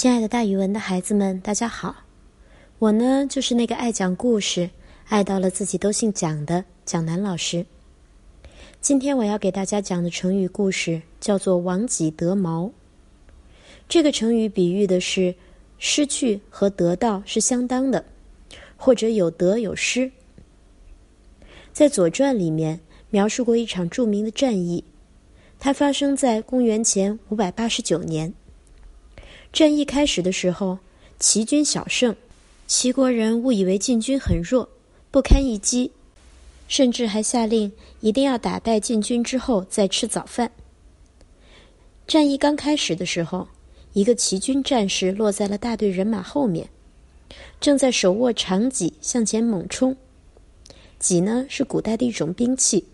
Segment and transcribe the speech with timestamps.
[0.00, 2.04] 亲爱的，大语文的孩子们，大家好！
[2.78, 4.70] 我呢，就是那个爱讲故事、
[5.08, 7.66] 爱到了自己都姓蒋的蒋楠老师。
[8.80, 12.70] 今天我要给大家讲的成语故事叫做“亡己得毛”。
[13.90, 15.34] 这个成语比喻的是
[15.78, 18.04] 失去和得到是相当的，
[18.76, 20.12] 或者有得有失。
[21.72, 22.78] 在《左传》里面
[23.10, 24.84] 描述过一场著名的战役，
[25.58, 28.32] 它发生在公元前五百八十九年。
[29.52, 30.78] 战役开始的时候，
[31.18, 32.14] 齐军小胜，
[32.66, 34.68] 齐国人误以为晋军很弱，
[35.10, 35.90] 不堪一击，
[36.68, 40.52] 甚至还下令一定要打败晋军之后再吃早饭。
[42.06, 43.48] 战役刚开始的时候，
[43.94, 46.68] 一个齐军战士落在了大队人马后面，
[47.60, 49.96] 正在手握长戟向前猛冲。
[50.98, 52.84] 戟呢是古代的一种兵器。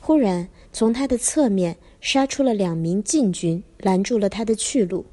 [0.00, 5.04] 忽然从他的侧面杀出了两名晋军，拦住了他的去路。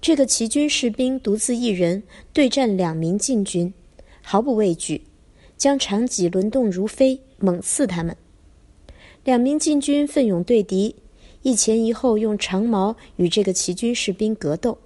[0.00, 2.02] 这个齐军士兵独自一人
[2.32, 3.72] 对战两名晋军，
[4.22, 5.02] 毫不畏惧，
[5.56, 8.16] 将长戟轮动如飞，猛刺他们。
[9.24, 10.94] 两名晋军奋勇对敌，
[11.42, 14.78] 一前一后用长矛与这个齐军士兵格斗。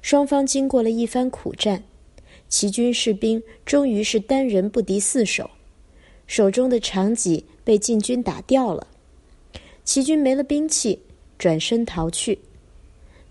[0.00, 1.84] 双方经过了一番苦战，
[2.48, 5.50] 齐军士兵终于是单人不敌四手，
[6.26, 8.86] 手中的长戟被晋军打掉了。
[9.84, 11.00] 齐军没了兵器，
[11.38, 12.38] 转身逃去。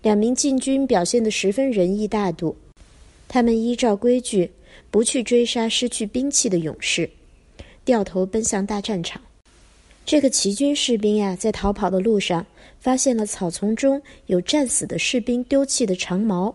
[0.02, 2.56] 两名禁军表现得十分仁义大度，
[3.26, 4.50] 他们依照规矩，
[4.90, 7.10] 不去追杀失去兵器的勇士，
[7.84, 9.20] 掉头奔向大战场。
[10.06, 12.46] 这个齐军士兵呀，在逃跑的路上，
[12.80, 16.54] 发现了草丛中有战死的士兵丢弃的长矛，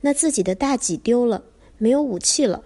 [0.00, 1.44] 那自己的大戟丢了，
[1.78, 2.64] 没有武器了，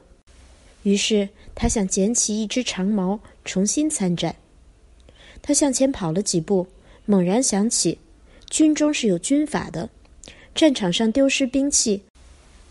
[0.85, 4.35] 于是他想捡起一支长矛，重新参战。
[5.43, 6.67] 他向前跑了几步，
[7.07, 7.99] 猛然想起。
[8.51, 9.89] 军中是有军法的，
[10.57, 12.03] 战场上丢失兵器，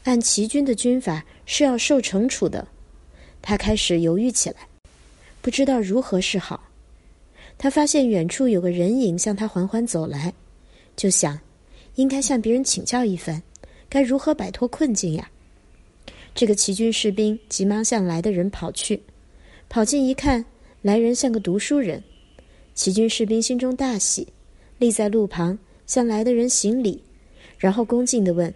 [0.03, 2.67] 按齐军的军法是要受惩处的。
[3.41, 4.67] 他开始犹豫起来，
[5.41, 6.69] 不知道如何是好。
[7.57, 10.34] 他发现远处有个人影向他缓缓走来，
[10.97, 11.40] 就想，
[11.96, 13.41] 应该向别人请教一番，
[13.88, 15.31] 该如何摆脱困境呀？
[16.35, 19.01] 这个齐军士兵急忙向来的人跑去，
[19.69, 20.44] 跑近一看，
[20.81, 22.03] 来人像个读书人。
[22.75, 24.28] 齐军士兵心中大喜，
[24.78, 25.57] 立在路旁。
[25.89, 27.01] 向来的人行礼，
[27.57, 28.53] 然后恭敬地问：“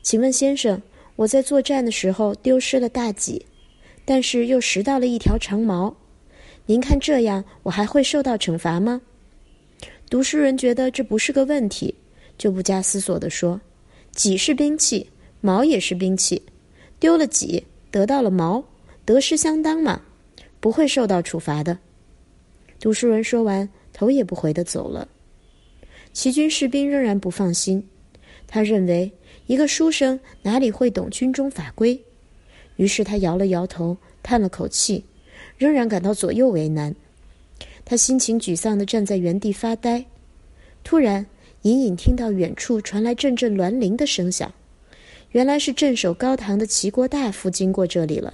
[0.00, 0.80] 请问先生，
[1.14, 3.44] 我在作战的时候丢失了大戟，
[4.06, 5.94] 但是又拾到了一条长矛，
[6.64, 9.02] 您看这样我还会受到惩罚吗？”
[10.08, 11.94] 读书人觉得这不是个问题，
[12.38, 13.60] 就不加思索地说
[14.12, 15.10] ：“戟是兵器，
[15.42, 16.40] 矛也是兵器，
[16.98, 18.64] 丢了戟得到了矛，
[19.04, 20.00] 得失相当嘛，
[20.58, 21.78] 不会受到处罚的。”
[22.80, 25.06] 读书人说完，头也不回地走了。
[26.16, 27.86] 齐军士兵仍然不放心，
[28.46, 29.12] 他认为
[29.48, 32.00] 一个书生哪里会懂军中法规？
[32.76, 35.04] 于是他摇了摇头，叹了口气，
[35.58, 36.96] 仍然感到左右为难。
[37.84, 40.02] 他心情沮丧地站在原地发呆。
[40.82, 41.26] 突然，
[41.62, 44.50] 隐隐听到远处传来阵阵銮铃的声响，
[45.32, 48.32] 原来是镇守高堂的齐国大夫经过这里了。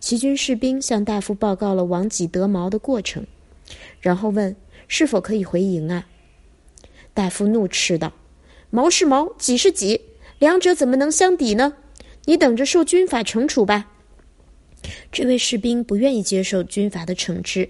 [0.00, 3.26] 齐军士兵向大夫报告了王己得矛的过程，
[4.02, 4.54] 然后问
[4.86, 6.06] 是否可以回营啊？
[7.12, 8.12] 大夫怒斥道
[8.70, 10.00] ：“矛是矛，戟是戟，
[10.38, 11.74] 两者怎么能相抵呢？
[12.26, 13.90] 你等着受军法惩处吧。”
[15.12, 17.68] 这位士兵不愿意接受军法的惩治。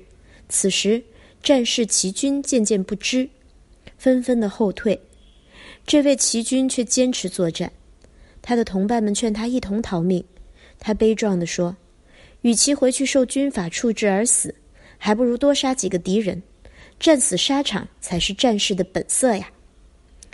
[0.49, 1.03] 此时，
[1.43, 3.29] 战士齐军渐渐不知，
[3.97, 5.01] 纷纷的后退。
[5.87, 7.73] 这位齐军却坚持作战。
[8.43, 10.25] 他的同伴们劝他一同逃命，
[10.79, 11.77] 他悲壮地说
[12.43, 14.55] ：“与其回去受军法处置而死，
[14.99, 16.43] 还不如多杀几个敌人。”
[17.01, 19.51] 战死沙场才是战士的本色呀！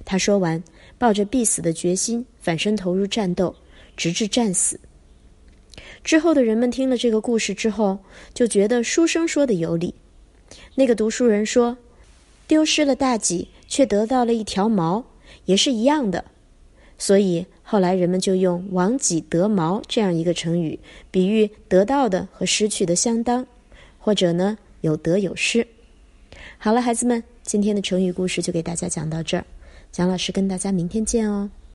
[0.05, 0.61] 他说完，
[0.99, 3.55] 抱着必死的决心，反身投入战斗，
[3.97, 4.79] 直至战死。
[6.03, 8.01] 之后的人们听了这个故事之后，
[8.35, 9.95] 就觉得书生说的有理。
[10.75, 11.79] 那个读书人说
[12.49, 15.05] ：“丢失了大戟，却得到了一条矛，
[15.45, 16.25] 也是一样的。”
[16.99, 20.81] 所以后来人们就用“亡己得矛”这样一个成语，
[21.13, 23.47] 比喻得到的和失去的相当，
[24.01, 25.65] 或者呢有得有失。
[26.59, 29.45] 好了，孩子们，今天的成语故事就给大家讲到这儿。
[29.93, 31.51] 蒋老师跟大家明天见哦。